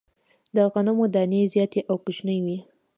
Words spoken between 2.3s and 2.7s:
وې.